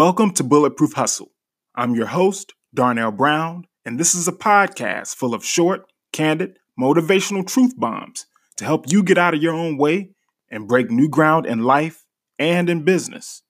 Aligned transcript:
Welcome 0.00 0.30
to 0.36 0.44
Bulletproof 0.44 0.94
Hustle. 0.94 1.30
I'm 1.74 1.94
your 1.94 2.06
host, 2.06 2.54
Darnell 2.72 3.12
Brown, 3.12 3.66
and 3.84 4.00
this 4.00 4.14
is 4.14 4.26
a 4.26 4.32
podcast 4.32 5.14
full 5.14 5.34
of 5.34 5.44
short, 5.44 5.92
candid, 6.10 6.58
motivational 6.80 7.46
truth 7.46 7.78
bombs 7.78 8.24
to 8.56 8.64
help 8.64 8.90
you 8.90 9.02
get 9.02 9.18
out 9.18 9.34
of 9.34 9.42
your 9.42 9.52
own 9.52 9.76
way 9.76 10.12
and 10.50 10.66
break 10.66 10.90
new 10.90 11.06
ground 11.06 11.44
in 11.44 11.64
life 11.64 12.06
and 12.38 12.70
in 12.70 12.82
business. 12.82 13.42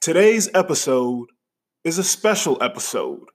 Today's 0.00 0.48
episode 0.54 1.26
is 1.84 1.98
a 1.98 2.02
special 2.02 2.56
episode. 2.62 3.28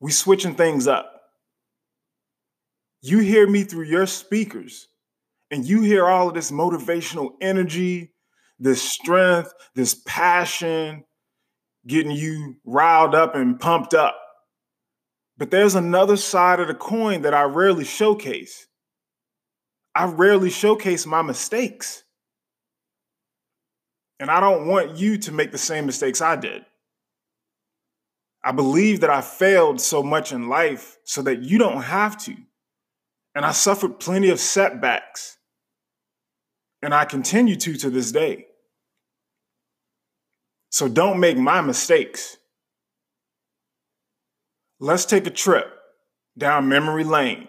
We 0.00 0.10
switching 0.10 0.56
things 0.56 0.88
up. 0.88 1.08
You 3.00 3.20
hear 3.20 3.48
me 3.48 3.62
through 3.62 3.84
your 3.84 4.06
speakers, 4.06 4.88
and 5.52 5.64
you 5.64 5.82
hear 5.82 6.08
all 6.08 6.26
of 6.26 6.34
this 6.34 6.50
motivational 6.50 7.34
energy, 7.40 8.13
this 8.58 8.82
strength, 8.82 9.52
this 9.74 9.94
passion, 10.06 11.04
getting 11.86 12.12
you 12.12 12.56
riled 12.64 13.14
up 13.14 13.34
and 13.34 13.60
pumped 13.60 13.94
up. 13.94 14.16
But 15.36 15.50
there's 15.50 15.74
another 15.74 16.16
side 16.16 16.60
of 16.60 16.68
the 16.68 16.74
coin 16.74 17.22
that 17.22 17.34
I 17.34 17.42
rarely 17.42 17.84
showcase. 17.84 18.66
I 19.94 20.06
rarely 20.06 20.50
showcase 20.50 21.06
my 21.06 21.22
mistakes. 21.22 22.04
And 24.20 24.30
I 24.30 24.40
don't 24.40 24.68
want 24.68 24.96
you 24.96 25.18
to 25.18 25.32
make 25.32 25.52
the 25.52 25.58
same 25.58 25.86
mistakes 25.86 26.20
I 26.20 26.36
did. 26.36 26.64
I 28.42 28.52
believe 28.52 29.00
that 29.00 29.10
I 29.10 29.22
failed 29.22 29.80
so 29.80 30.02
much 30.02 30.32
in 30.32 30.48
life 30.48 30.98
so 31.04 31.22
that 31.22 31.42
you 31.42 31.58
don't 31.58 31.82
have 31.82 32.22
to. 32.24 32.36
And 33.34 33.44
I 33.44 33.52
suffered 33.52 33.98
plenty 33.98 34.28
of 34.28 34.38
setbacks. 34.38 35.38
And 36.84 36.92
I 36.92 37.06
continue 37.06 37.56
to 37.56 37.78
to 37.78 37.88
this 37.88 38.12
day. 38.12 38.44
So 40.68 40.86
don't 40.86 41.18
make 41.18 41.38
my 41.38 41.62
mistakes. 41.62 42.36
Let's 44.80 45.06
take 45.06 45.26
a 45.26 45.30
trip 45.30 45.66
down 46.36 46.68
memory 46.68 47.04
lane. 47.04 47.48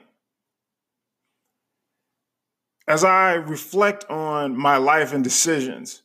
As 2.88 3.04
I 3.04 3.34
reflect 3.34 4.06
on 4.10 4.56
my 4.56 4.78
life 4.78 5.12
and 5.12 5.22
decisions, 5.22 6.02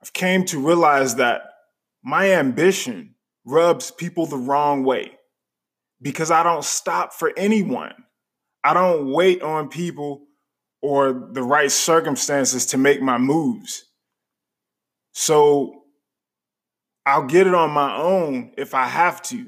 I've 0.00 0.12
came 0.12 0.44
to 0.44 0.64
realize 0.64 1.16
that 1.16 1.42
my 2.04 2.30
ambition 2.34 3.16
rubs 3.44 3.90
people 3.90 4.26
the 4.26 4.36
wrong 4.36 4.84
way 4.84 5.18
because 6.00 6.30
I 6.30 6.44
don't 6.44 6.64
stop 6.64 7.14
for 7.14 7.32
anyone. 7.36 7.94
I 8.62 8.74
don't 8.74 9.10
wait 9.10 9.42
on 9.42 9.70
people 9.70 10.28
or 10.82 11.12
the 11.12 11.42
right 11.42 11.70
circumstances 11.70 12.66
to 12.66 12.78
make 12.78 13.02
my 13.02 13.18
moves. 13.18 13.84
So 15.12 15.82
I'll 17.04 17.26
get 17.26 17.46
it 17.46 17.54
on 17.54 17.70
my 17.70 17.96
own 17.96 18.52
if 18.56 18.74
I 18.74 18.86
have 18.86 19.22
to. 19.22 19.46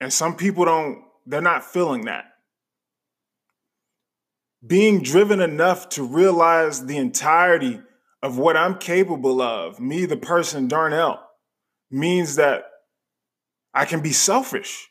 And 0.00 0.12
some 0.12 0.36
people 0.36 0.64
don't, 0.64 1.02
they're 1.24 1.40
not 1.40 1.64
feeling 1.64 2.04
that. 2.06 2.24
Being 4.66 5.02
driven 5.02 5.40
enough 5.40 5.88
to 5.90 6.02
realize 6.02 6.84
the 6.84 6.96
entirety 6.96 7.80
of 8.22 8.38
what 8.38 8.56
I'm 8.56 8.78
capable 8.78 9.40
of, 9.40 9.78
me, 9.78 10.06
the 10.06 10.16
person, 10.16 10.68
Darnell, 10.68 11.22
means 11.90 12.36
that 12.36 12.64
I 13.72 13.84
can 13.84 14.00
be 14.00 14.12
selfish. 14.12 14.88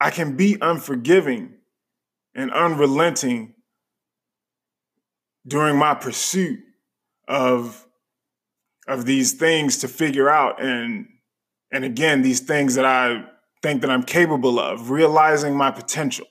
I 0.00 0.10
can 0.10 0.36
be 0.36 0.56
unforgiving 0.60 1.54
and 2.34 2.52
unrelenting 2.52 3.54
during 5.48 5.76
my 5.76 5.94
pursuit 5.94 6.60
of 7.26 7.86
of 8.86 9.04
these 9.04 9.32
things 9.32 9.78
to 9.78 9.88
figure 9.88 10.30
out 10.30 10.62
and 10.62 11.06
and 11.70 11.84
again 11.84 12.22
these 12.22 12.40
things 12.40 12.74
that 12.76 12.84
I 12.84 13.24
think 13.62 13.80
that 13.80 13.90
I'm 13.90 14.02
capable 14.02 14.58
of, 14.60 14.90
realizing 14.90 15.56
my 15.56 15.70
potential. 15.70 16.26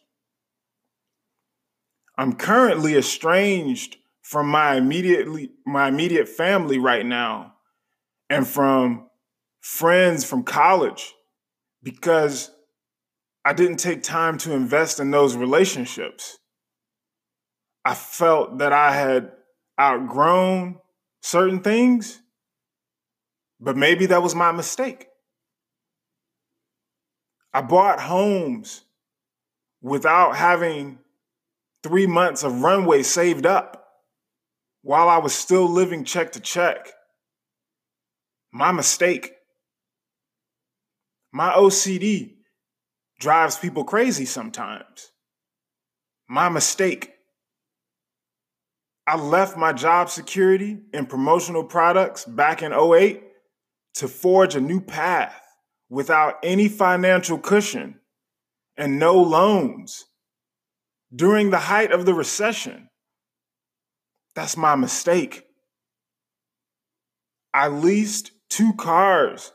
I'm 2.17 2.33
currently 2.33 2.95
estranged 2.95 3.97
from 4.21 4.47
my 4.47 4.75
immediately 4.75 5.51
my 5.65 5.87
immediate 5.87 6.27
family 6.27 6.79
right 6.79 7.05
now 7.05 7.53
and 8.29 8.47
from 8.47 9.07
friends 9.61 10.23
from 10.25 10.43
college 10.43 11.13
because 11.83 12.51
I 13.45 13.53
didn't 13.53 13.77
take 13.77 14.03
time 14.03 14.37
to 14.39 14.53
invest 14.53 14.99
in 14.99 15.11
those 15.11 15.35
relationships. 15.35 16.37
I 17.87 17.93
felt 17.93 18.57
that 18.57 18.73
I 18.73 18.91
had 18.91 19.31
outgrown 19.79 20.79
certain 21.21 21.61
things 21.61 22.21
but 23.59 23.75
maybe 23.75 24.05
that 24.07 24.21
was 24.21 24.35
my 24.35 24.51
mistake. 24.51 25.07
I 27.53 27.61
bought 27.61 27.99
homes 27.99 28.83
without 29.81 30.35
having 30.35 30.99
three 31.83 32.07
months 32.07 32.43
of 32.43 32.61
runway 32.61 33.03
saved 33.03 33.45
up 33.45 33.87
while 34.83 35.09
I 35.09 35.17
was 35.17 35.33
still 35.33 35.67
living 35.67 36.03
check 36.03 36.33
to 36.33 36.39
check. 36.39 36.93
My 38.51 38.71
mistake. 38.71 39.33
My 41.31 41.51
OCD 41.51 42.35
drives 43.19 43.57
people 43.57 43.83
crazy 43.83 44.25
sometimes. 44.25 45.11
My 46.27 46.49
mistake. 46.49 47.16
I 49.07 49.15
left 49.15 49.55
my 49.55 49.71
job 49.71 50.09
security 50.09 50.79
and 50.93 51.07
promotional 51.07 51.63
products 51.63 52.25
back 52.25 52.61
in 52.61 52.73
08 52.73 53.23
to 53.95 54.07
forge 54.09 54.53
a 54.55 54.61
new 54.61 54.81
path 54.81 55.41
without 55.89 56.35
any 56.43 56.67
financial 56.67 57.37
cushion 57.37 58.01
and 58.75 58.99
no 58.99 59.15
loans 59.15 60.05
during 61.15 61.51
the 61.51 61.57
height 61.57 61.93
of 61.93 62.05
the 62.05 62.13
recession. 62.13 62.89
That's 64.35 64.57
my 64.57 64.75
mistake. 64.75 65.45
I 67.53 67.69
leased 67.69 68.31
two 68.49 68.73
cars 68.73 69.53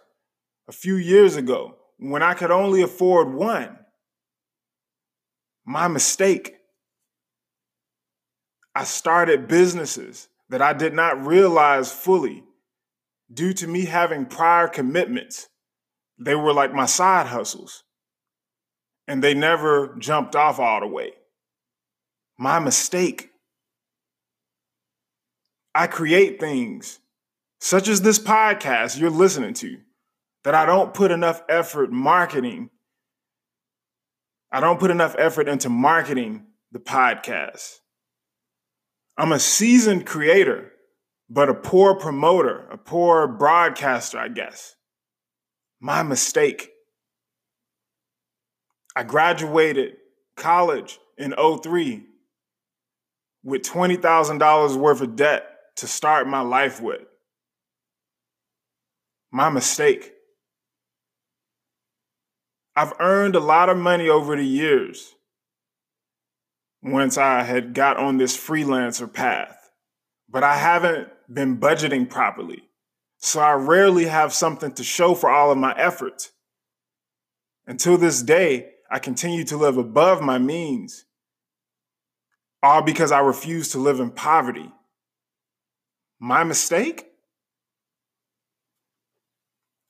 a 0.66 0.72
few 0.72 0.96
years 0.96 1.36
ago 1.36 1.76
when 1.98 2.22
I 2.22 2.32
could 2.32 2.50
only 2.50 2.80
afford 2.80 3.34
one. 3.34 3.78
My 5.66 5.88
mistake. 5.88 6.56
I 8.74 8.84
started 8.84 9.48
businesses 9.48 10.28
that 10.48 10.62
I 10.62 10.72
did 10.72 10.94
not 10.94 11.24
realize 11.24 11.92
fully 11.92 12.44
due 13.32 13.52
to 13.54 13.66
me 13.66 13.86
having 13.86 14.26
prior 14.26 14.68
commitments, 14.68 15.48
they 16.18 16.34
were 16.34 16.52
like 16.52 16.74
my 16.74 16.86
side 16.86 17.26
hustles. 17.26 17.84
And 19.08 19.22
they 19.22 19.34
never 19.34 19.96
jumped 19.98 20.36
off 20.36 20.58
all 20.58 20.80
the 20.80 20.86
way. 20.86 21.12
My 22.38 22.58
mistake. 22.58 23.30
I 25.74 25.86
create 25.86 26.38
things 26.38 27.00
such 27.60 27.88
as 27.88 28.02
this 28.02 28.18
podcast 28.18 28.98
you're 28.98 29.10
listening 29.10 29.54
to 29.54 29.78
that 30.44 30.54
I 30.54 30.66
don't 30.66 30.92
put 30.92 31.10
enough 31.10 31.42
effort 31.48 31.90
marketing. 31.90 32.70
I 34.50 34.60
don't 34.60 34.80
put 34.80 34.90
enough 34.90 35.16
effort 35.18 35.48
into 35.48 35.68
marketing 35.68 36.46
the 36.72 36.78
podcast. 36.78 37.78
I'm 39.16 39.32
a 39.32 39.38
seasoned 39.38 40.06
creator 40.06 40.72
but 41.32 41.48
a 41.48 41.54
poor 41.54 41.94
promoter, 41.94 42.66
a 42.70 42.76
poor 42.76 43.26
broadcaster, 43.26 44.18
I 44.18 44.28
guess. 44.28 44.76
My 45.80 46.02
mistake. 46.02 46.70
I 48.94 49.02
graduated 49.02 49.94
college 50.36 50.98
in 51.16 51.32
03 51.32 52.04
with 53.42 53.62
$20,000 53.62 54.76
worth 54.76 55.00
of 55.00 55.16
debt 55.16 55.46
to 55.76 55.86
start 55.86 56.28
my 56.28 56.42
life 56.42 56.82
with. 56.82 57.00
My 59.30 59.48
mistake. 59.48 60.12
I've 62.76 62.92
earned 63.00 63.36
a 63.36 63.40
lot 63.40 63.70
of 63.70 63.78
money 63.78 64.10
over 64.10 64.36
the 64.36 64.44
years 64.44 65.14
once 66.82 67.16
I 67.16 67.42
had 67.42 67.74
got 67.74 67.96
on 67.96 68.18
this 68.18 68.36
freelancer 68.36 69.12
path, 69.12 69.70
but 70.28 70.42
I 70.42 70.56
haven't 70.56 71.08
been 71.32 71.58
budgeting 71.58 72.10
properly. 72.10 72.64
So 73.18 73.40
I 73.40 73.52
rarely 73.52 74.06
have 74.06 74.32
something 74.32 74.72
to 74.72 74.82
show 74.82 75.14
for 75.14 75.30
all 75.30 75.52
of 75.52 75.58
my 75.58 75.74
efforts. 75.76 76.32
Until 77.66 77.96
this 77.96 78.22
day, 78.22 78.70
I 78.90 78.98
continue 78.98 79.44
to 79.44 79.56
live 79.56 79.76
above 79.76 80.20
my 80.20 80.38
means, 80.38 81.04
all 82.62 82.82
because 82.82 83.12
I 83.12 83.20
refuse 83.20 83.70
to 83.70 83.78
live 83.78 84.00
in 84.00 84.10
poverty. 84.10 84.70
My 86.18 86.42
mistake? 86.42 87.06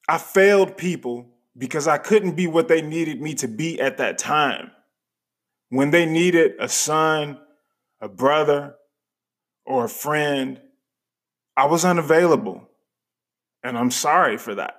I 0.08 0.18
failed 0.18 0.76
people 0.76 1.30
because 1.56 1.88
I 1.88 1.96
couldn't 1.96 2.36
be 2.36 2.46
what 2.46 2.68
they 2.68 2.82
needed 2.82 3.20
me 3.20 3.34
to 3.36 3.48
be 3.48 3.80
at 3.80 3.96
that 3.96 4.18
time. 4.18 4.70
When 5.72 5.90
they 5.90 6.04
needed 6.04 6.52
a 6.60 6.68
son, 6.68 7.38
a 7.98 8.06
brother, 8.06 8.74
or 9.64 9.86
a 9.86 9.88
friend, 9.88 10.60
I 11.56 11.64
was 11.64 11.86
unavailable. 11.86 12.68
And 13.64 13.78
I'm 13.78 13.90
sorry 13.90 14.36
for 14.36 14.54
that. 14.56 14.74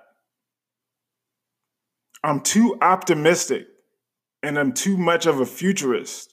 I'm 2.22 2.38
too 2.38 2.78
optimistic 2.80 3.66
and 4.40 4.56
I'm 4.56 4.72
too 4.72 4.96
much 4.96 5.26
of 5.26 5.40
a 5.40 5.46
futurist, 5.46 6.32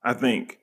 I 0.00 0.12
think. 0.12 0.60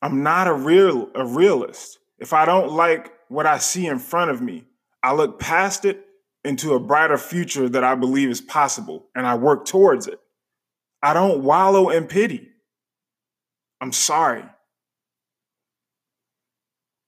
I'm 0.00 0.22
not 0.22 0.46
a 0.46 0.54
real 0.54 1.10
a 1.16 1.26
realist. 1.26 1.98
If 2.20 2.32
I 2.32 2.44
don't 2.44 2.70
like 2.70 3.12
what 3.26 3.46
I 3.46 3.58
see 3.58 3.88
in 3.88 3.98
front 3.98 4.30
of 4.30 4.40
me, 4.40 4.66
I 5.02 5.14
look 5.14 5.40
past 5.40 5.84
it 5.84 6.06
into 6.44 6.74
a 6.74 6.78
brighter 6.78 7.18
future 7.18 7.68
that 7.68 7.82
I 7.82 7.96
believe 7.96 8.28
is 8.30 8.40
possible 8.40 9.08
and 9.16 9.26
I 9.26 9.34
work 9.34 9.64
towards 9.64 10.06
it. 10.06 10.20
I 11.04 11.12
don't 11.12 11.42
wallow 11.42 11.90
in 11.90 12.06
pity. 12.06 12.48
I'm 13.78 13.92
sorry. 13.92 14.42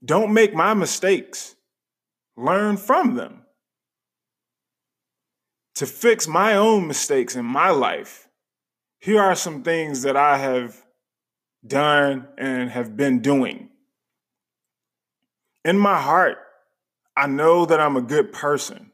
Don't 0.04 0.34
make 0.34 0.52
my 0.52 0.74
mistakes. 0.74 1.56
Learn 2.36 2.76
from 2.76 3.14
them. 3.14 3.46
To 5.76 5.86
fix 5.86 6.28
my 6.28 6.56
own 6.56 6.86
mistakes 6.86 7.36
in 7.36 7.46
my 7.46 7.70
life, 7.70 8.28
here 8.98 9.22
are 9.22 9.34
some 9.34 9.62
things 9.62 10.02
that 10.02 10.14
I 10.14 10.36
have 10.36 10.84
done 11.66 12.28
and 12.36 12.68
have 12.68 12.98
been 12.98 13.20
doing. 13.20 13.70
In 15.64 15.78
my 15.78 15.98
heart, 15.98 16.36
I 17.16 17.28
know 17.28 17.64
that 17.64 17.80
I'm 17.80 17.96
a 17.96 18.02
good 18.02 18.30
person. 18.30 18.92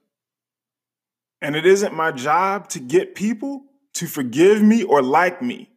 And 1.41 1.57
it 1.57 1.67
isn't 1.67 1.93
my 1.93 2.13
job 2.13 2.69
to 2.69 2.79
get 2.79 3.17
people 3.17 3.65
to 3.95 4.07
forgive 4.07 4.63
me 4.63 4.83
or 4.83 5.03
like 5.03 5.43
me. 5.43 5.71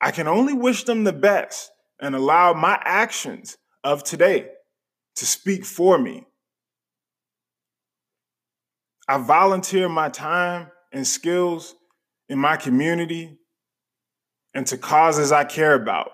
I 0.00 0.10
can 0.10 0.28
only 0.28 0.52
wish 0.52 0.84
them 0.84 1.04
the 1.04 1.12
best 1.12 1.70
and 2.00 2.14
allow 2.14 2.52
my 2.52 2.80
actions 2.84 3.56
of 3.82 4.04
today 4.04 4.48
to 5.16 5.26
speak 5.26 5.64
for 5.64 5.98
me. 5.98 6.26
I 9.08 9.18
volunteer 9.18 9.88
my 9.88 10.08
time 10.08 10.70
and 10.92 11.06
skills 11.06 11.74
in 12.28 12.38
my 12.38 12.56
community 12.56 13.38
and 14.52 14.66
to 14.66 14.76
causes 14.76 15.32
I 15.32 15.44
care 15.44 15.74
about. 15.74 16.10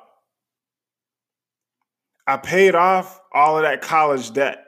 I 2.27 2.37
paid 2.37 2.75
off 2.75 3.21
all 3.33 3.57
of 3.57 3.63
that 3.63 3.81
college 3.81 4.33
debt 4.33 4.65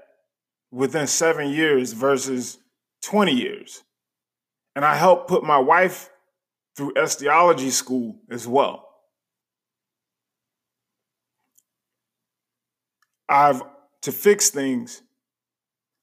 within 0.73 1.07
seven 1.07 1.51
years 1.51 1.93
versus 1.93 2.59
20 3.03 3.33
years. 3.33 3.83
And 4.75 4.85
I 4.85 4.97
helped 4.97 5.29
put 5.29 5.45
my 5.45 5.59
wife 5.59 6.11
through 6.77 6.95
osteology 6.97 7.71
school 7.71 8.21
as 8.31 8.47
well. 8.47 8.89
I've 13.29 13.63
to 14.03 14.13
fix 14.13 14.51
things. 14.51 15.03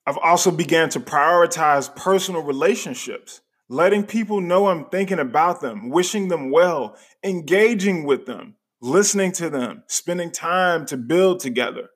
I've 0.07 0.17
also 0.17 0.49
began 0.49 0.89
to 0.89 0.99
prioritize 0.99 1.95
personal 1.95 2.41
relationships, 2.41 3.41
letting 3.69 4.03
people 4.03 4.41
know 4.41 4.67
I'm 4.67 4.85
thinking 4.85 5.19
about 5.19 5.61
them, 5.61 5.89
wishing 5.91 6.27
them 6.27 6.49
well, 6.49 6.97
engaging 7.23 8.05
with 8.05 8.25
them, 8.25 8.55
listening 8.81 9.31
to 9.33 9.49
them, 9.49 9.83
spending 9.87 10.31
time 10.31 10.87
to 10.87 10.97
build 10.97 11.39
together. 11.39 11.89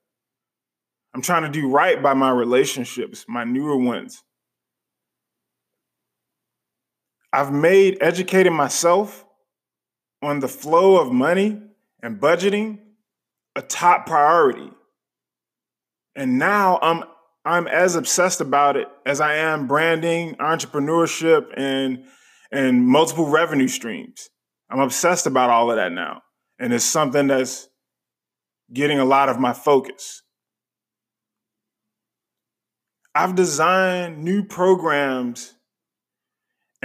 I'm 1.16 1.24
trying 1.24 1.52
to 1.52 1.60
do 1.60 1.70
right 1.70 2.02
by 2.04 2.14
my 2.14 2.30
relationships, 2.30 3.26
my 3.28 3.44
newer 3.44 3.78
ones. 3.78 4.22
I've 7.36 7.52
made 7.52 7.98
educating 8.00 8.54
myself 8.54 9.26
on 10.22 10.40
the 10.40 10.48
flow 10.48 11.02
of 11.02 11.12
money 11.12 11.62
and 12.02 12.18
budgeting 12.18 12.80
a 13.58 13.62
top 13.62 14.06
priority. 14.06 14.72
And 16.16 16.40
now 16.40 16.80
I'm 16.82 17.04
I'm 17.44 17.68
as 17.68 17.98
obsessed 17.98 18.40
about 18.40 18.78
it 18.78 18.88
as 19.06 19.20
I 19.20 19.36
am 19.36 19.68
branding, 19.68 20.36
entrepreneurship, 20.36 21.48
and 21.58 22.06
and 22.54 22.88
multiple 22.88 23.28
revenue 23.28 23.68
streams. 23.68 24.30
I'm 24.70 24.80
obsessed 24.80 25.28
about 25.28 25.50
all 25.50 25.70
of 25.70 25.76
that 25.76 25.92
now. 25.92 26.22
And 26.58 26.72
it's 26.72 26.86
something 26.86 27.28
that's 27.28 27.68
getting 28.72 28.98
a 28.98 29.06
lot 29.06 29.28
of 29.28 29.42
my 29.42 29.52
focus. 29.52 30.24
I've 33.14 33.36
designed 33.36 34.24
new 34.24 34.46
programs 34.46 35.55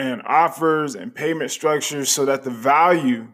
and 0.00 0.22
offers 0.24 0.94
and 0.94 1.14
payment 1.14 1.50
structures 1.50 2.08
so 2.08 2.24
that 2.24 2.42
the 2.42 2.50
value, 2.50 3.28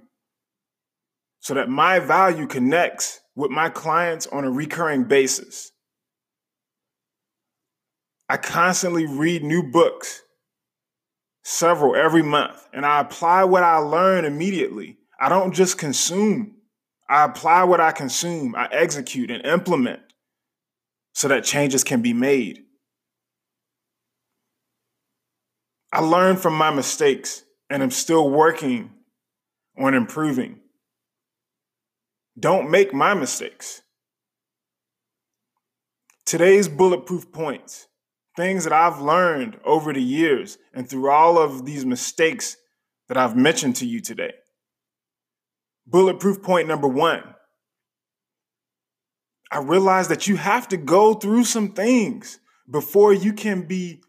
so 1.39 1.55
that 1.55 1.69
my 1.69 2.01
value 2.01 2.47
connects 2.49 3.21
with 3.37 3.53
my 3.53 3.69
clients 3.69 4.27
on 4.27 4.45
a 4.45 4.51
recurring 4.51 5.05
basis. 5.05 5.71
I 8.29 8.37
constantly 8.37 9.07
read 9.07 9.45
new 9.45 9.63
books, 9.63 10.23
several 11.45 11.95
every 11.95 12.23
month, 12.23 12.61
and 12.73 12.85
I 12.85 13.01
apply 13.01 13.45
what 13.45 13.63
I 13.63 13.77
learn 13.77 14.25
immediately. 14.25 14.99
I 15.21 15.29
don't 15.29 15.55
just 15.55 15.79
consume, 15.79 16.57
I 17.09 17.25
apply 17.25 17.63
what 17.63 17.81
I 17.81 17.93
consume, 17.93 18.57
I 18.57 18.69
execute 18.73 19.31
and 19.31 19.47
implement 19.47 20.01
so 21.15 21.29
that 21.29 21.45
changes 21.45 21.85
can 21.85 22.03
be 22.03 22.13
made. 22.13 22.65
I 25.97 26.01
learned 26.01 26.41
from 26.41 26.55
my 26.55 26.71
mistakes 26.71 27.43
and 27.71 27.83
I'm 27.83 27.91
still 27.91 28.29
working 28.29 28.91
on 29.79 29.95
improving. 29.95 30.61
Don't 32.39 32.71
make 32.71 32.93
my 32.93 33.15
mistakes. 33.15 33.81
Today's 36.27 36.69
bulletproof 36.69 37.33
points, 37.33 37.87
things 38.37 38.65
that 38.65 38.75
I've 38.75 39.01
learned 39.01 39.59
over 39.65 39.95
the 39.95 40.03
years 40.03 40.59
and 40.75 40.87
through 40.87 41.11
all 41.11 41.39
of 41.39 41.65
these 41.65 41.87
mistakes 41.87 42.59
that 43.09 43.17
I've 43.17 43.35
mentioned 43.35 43.77
to 43.77 43.87
you 43.87 44.03
today. 44.03 44.35
Bulletproof 45.87 46.43
point 46.43 46.69
number 46.69 46.89
one 46.89 47.23
I 49.51 49.61
realized 49.61 50.11
that 50.11 50.27
you 50.27 50.37
have 50.37 50.69
to 50.69 50.77
go 50.77 51.15
through 51.15 51.45
some 51.45 51.73
things 51.73 52.39
before 52.71 53.15
you 53.15 53.33
can 53.33 53.63
be 53.63 54.03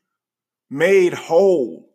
made 0.69 1.13
whole, 1.13 1.89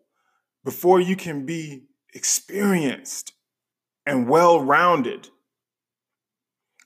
before 0.64 1.00
you 1.00 1.16
can 1.16 1.44
be 1.44 1.84
experienced 2.14 3.32
and 4.06 4.28
well 4.28 4.60
rounded. 4.60 5.28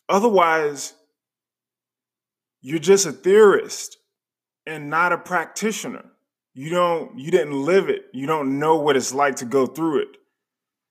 Otherwise, 0.09 0.95
you're 2.61 2.78
just 2.78 3.07
a 3.07 3.12
theorist 3.12 3.99
and 4.66 4.90
not 4.90 5.12
a 5.12 5.19
practitioner. 5.19 6.05
You 6.55 6.71
don't 6.71 7.19
you 7.19 7.31
didn't 7.31 7.64
live 7.64 7.88
it. 7.88 8.07
You 8.12 8.26
don't 8.26 8.59
know 8.59 8.76
what 8.76 8.97
it's 8.97 9.12
like 9.12 9.37
to 9.37 9.45
go 9.45 9.66
through 9.66 10.02
it. 10.02 10.09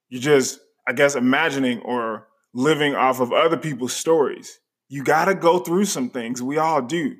You're 0.10 0.22
just, 0.22 0.60
I 0.88 0.94
guess, 0.94 1.16
imagining 1.16 1.80
or 1.82 2.28
living 2.54 2.96
off 2.96 3.20
of 3.20 3.34
other 3.34 3.58
people's 3.58 3.94
stories. 3.94 4.60
You 4.88 5.04
got 5.04 5.26
to 5.26 5.36
go 5.36 5.60
through 5.60 5.86
some 5.86 6.10
things. 6.10 6.42
We 6.42 6.58
all 6.58 6.82
do. 6.82 7.16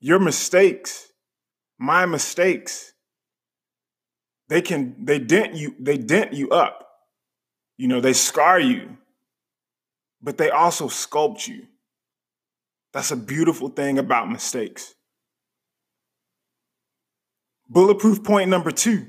Your 0.00 0.18
mistakes 0.18 1.07
my 1.78 2.06
mistakes 2.06 2.92
they 4.48 4.62
can 4.62 5.04
they 5.04 5.18
dent 5.18 5.54
you 5.54 5.74
they 5.78 5.96
dent 5.96 6.32
you 6.32 6.50
up. 6.50 6.88
You 7.76 7.88
know 7.88 8.00
they 8.00 8.12
scar 8.12 8.58
you 8.58 8.96
but 10.20 10.36
they 10.36 10.50
also 10.50 10.88
sculpt 10.88 11.46
you. 11.46 11.66
That's 12.92 13.10
a 13.10 13.16
beautiful 13.16 13.68
thing 13.68 13.98
about 13.98 14.30
mistakes. 14.30 14.94
Bulletproof 17.68 18.24
point 18.24 18.48
number 18.50 18.70
2 18.70 19.06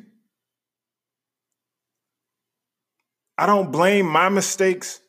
I 3.37 3.45
don't 3.45 3.71
blame 3.71 4.05
my 4.05 4.27
mistakes 4.27 4.99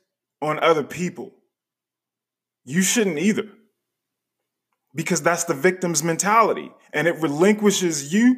on 0.41 0.63
other 0.63 0.85
people. 0.85 1.33
You 2.65 2.81
shouldn't 2.81 3.19
either 3.19 3.49
because 4.95 5.23
that's 5.23 5.45
the 5.45 5.55
victim's 5.55 6.03
mentality 6.03 6.73
and 6.93 7.07
it 7.07 7.21
relinquishes 7.21 8.13
you 8.13 8.37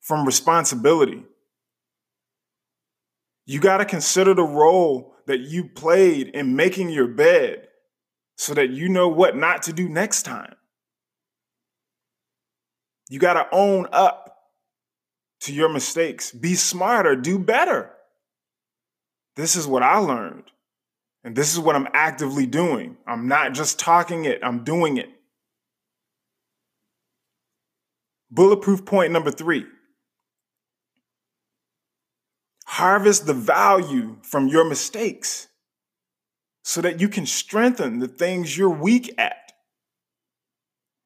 from 0.00 0.24
responsibility. 0.24 1.24
You 3.44 3.60
got 3.60 3.78
to 3.78 3.84
consider 3.84 4.34
the 4.34 4.42
role 4.42 5.14
that 5.26 5.40
you 5.40 5.68
played 5.68 6.28
in 6.28 6.56
making 6.56 6.90
your 6.90 7.08
bed 7.08 7.68
so 8.36 8.54
that 8.54 8.70
you 8.70 8.88
know 8.88 9.08
what 9.08 9.36
not 9.36 9.62
to 9.62 9.72
do 9.72 9.88
next 9.88 10.22
time. 10.22 10.54
You 13.08 13.18
got 13.18 13.34
to 13.34 13.46
own 13.54 13.86
up 13.92 14.36
to 15.40 15.52
your 15.52 15.68
mistakes, 15.68 16.32
be 16.32 16.54
smarter, 16.54 17.14
do 17.14 17.38
better. 17.38 17.92
This 19.36 19.54
is 19.54 19.66
what 19.66 19.82
I 19.82 19.98
learned. 19.98 20.50
And 21.22 21.36
this 21.36 21.52
is 21.52 21.60
what 21.60 21.76
I'm 21.76 21.88
actively 21.92 22.46
doing. 22.46 22.96
I'm 23.06 23.28
not 23.28 23.52
just 23.52 23.78
talking 23.78 24.24
it, 24.24 24.40
I'm 24.42 24.64
doing 24.64 24.96
it. 24.96 25.10
Bulletproof 28.30 28.84
point 28.84 29.12
number 29.12 29.30
three 29.30 29.66
harvest 32.66 33.26
the 33.26 33.32
value 33.32 34.16
from 34.22 34.48
your 34.48 34.68
mistakes 34.68 35.48
so 36.62 36.80
that 36.82 37.00
you 37.00 37.08
can 37.08 37.24
strengthen 37.24 38.00
the 38.00 38.08
things 38.08 38.58
you're 38.58 38.68
weak 38.68 39.14
at. 39.18 39.52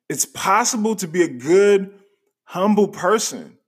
It's 0.09 0.25
possible 0.25 0.97
to 0.97 1.07
be 1.07 1.23
a 1.23 1.29
good, 1.29 1.93
humble 2.45 2.89
person 2.89 3.59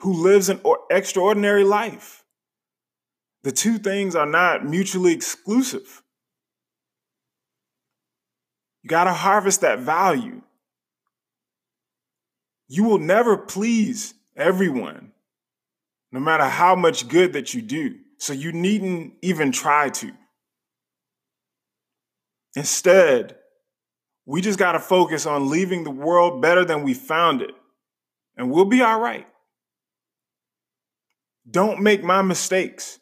who 0.00 0.24
lives 0.24 0.48
an 0.48 0.60
extraordinary 0.90 1.62
life. 1.62 2.24
The 3.44 3.52
two 3.52 3.78
things 3.78 4.16
are 4.16 4.26
not 4.26 4.64
mutually 4.64 5.12
exclusive. 5.12 6.02
You 8.82 8.88
got 8.88 9.04
to 9.04 9.12
harvest 9.12 9.60
that 9.60 9.80
value. 9.80 10.42
You 12.72 12.84
will 12.84 12.98
never 12.98 13.36
please 13.36 14.14
everyone, 14.36 15.10
no 16.12 16.20
matter 16.20 16.44
how 16.44 16.76
much 16.76 17.08
good 17.08 17.32
that 17.32 17.52
you 17.52 17.62
do. 17.62 17.96
So 18.18 18.32
you 18.32 18.52
needn't 18.52 19.14
even 19.22 19.50
try 19.50 19.88
to. 19.88 20.12
Instead, 22.54 23.34
we 24.24 24.40
just 24.40 24.56
got 24.56 24.72
to 24.72 24.78
focus 24.78 25.26
on 25.26 25.50
leaving 25.50 25.82
the 25.82 25.90
world 25.90 26.40
better 26.40 26.64
than 26.64 26.84
we 26.84 26.94
found 26.94 27.42
it, 27.42 27.50
and 28.36 28.52
we'll 28.52 28.66
be 28.66 28.82
all 28.82 29.00
right. 29.00 29.26
Don't 31.50 31.80
make 31.80 32.04
my 32.04 32.22
mistakes. 32.22 33.00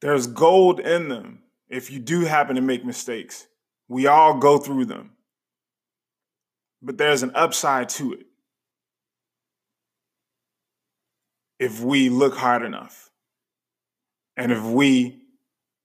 There's 0.00 0.28
gold 0.28 0.78
in 0.78 1.08
them 1.08 1.40
if 1.68 1.90
you 1.90 1.98
do 1.98 2.26
happen 2.26 2.54
to 2.54 2.62
make 2.62 2.84
mistakes. 2.84 3.48
We 3.88 4.06
all 4.06 4.38
go 4.38 4.58
through 4.58 4.84
them. 4.84 5.16
But 6.82 6.98
there's 6.98 7.22
an 7.22 7.30
upside 7.34 7.88
to 7.90 8.12
it 8.12 8.26
if 11.58 11.80
we 11.80 12.08
look 12.08 12.34
hard 12.34 12.62
enough 12.62 13.10
and 14.36 14.50
if 14.50 14.62
we 14.64 15.22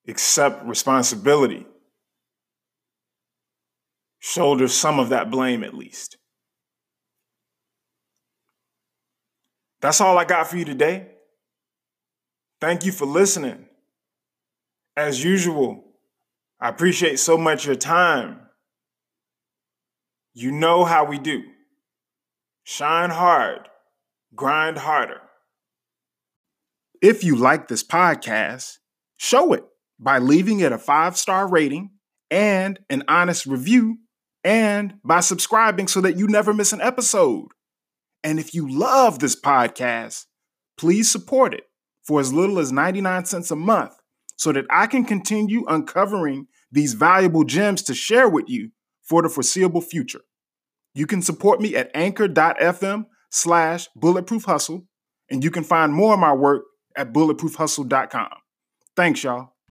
accept 0.08 0.66
responsibility, 0.66 1.68
shoulder 4.18 4.68
some 4.68 5.00
of 5.00 5.10
that 5.10 5.30
blame 5.30 5.64
at 5.64 5.76
least. 5.76 6.18
That's 9.82 10.02
all 10.02 10.18
I 10.18 10.26
got 10.26 10.48
for 10.48 10.58
you 10.58 10.66
today. 10.66 11.10
Thank 12.60 12.86
you 12.86 12.92
for 12.92 13.06
listening. 13.06 13.68
As 14.96 15.24
usual, 15.24 15.84
I 16.60 16.70
appreciate 16.70 17.20
so 17.20 17.38
much 17.38 17.68
your 17.68 17.76
time. 17.76 18.47
You 20.40 20.52
know 20.52 20.86
how 20.86 21.04
we 21.04 21.18
do. 21.18 21.42
Shine 22.64 23.10
hard, 23.10 23.70
grind 24.36 24.78
harder. 24.78 25.22
If 27.02 27.24
you 27.24 27.36
like 27.36 27.68
this 27.68 27.84
podcast, 27.84 28.78
show 29.18 29.54
it 29.54 29.64
by 30.00 30.20
leaving 30.20 30.60
it 30.60 30.72
a 30.72 30.78
five 30.78 31.18
star 31.18 31.48
rating 31.48 31.90
and 32.30 32.78
an 32.88 33.02
honest 33.08 33.48
review, 33.48 33.98
and 34.44 35.00
by 35.04 35.22
subscribing 35.22 35.88
so 35.88 36.02
that 36.02 36.20
you 36.20 36.28
never 36.28 36.54
miss 36.54 36.72
an 36.72 36.82
episode. 36.82 37.48
And 38.24 38.40
if 38.40 38.54
you 38.54 38.70
love 38.70 39.18
this 39.18 39.36
podcast, 39.36 40.26
please 40.78 41.12
support 41.12 41.56
it 41.56 41.64
for 42.04 42.20
as 42.20 42.32
little 42.32 42.60
as 42.60 42.72
99 42.72 43.26
cents 43.26 43.50
a 43.50 43.56
month 43.56 43.96
so 44.36 44.52
that 44.52 44.66
I 44.70 44.86
can 44.86 45.04
continue 45.04 45.66
uncovering 45.68 46.46
these 46.72 46.94
valuable 46.94 47.44
gems 47.44 47.82
to 47.82 47.96
share 47.96 48.30
with 48.30 48.48
you 48.48 48.70
for 49.02 49.24
the 49.24 49.30
foreseeable 49.30 49.82
future. 49.82 50.22
You 50.98 51.06
can 51.06 51.22
support 51.22 51.62
me 51.62 51.76
at 51.76 51.92
anchor.fm 51.94 53.06
slash 53.30 53.88
bulletproof 53.96 54.46
hustle, 54.46 54.88
and 55.30 55.44
you 55.44 55.52
can 55.52 55.64
find 55.64 55.94
more 55.94 56.16
of 56.16 56.20
my 56.20 56.34
work 56.34 56.64
at 56.96 57.14
bulletproofhustle.com. 57.14 58.30
Thanks, 58.96 59.24
y'all. 59.24 59.52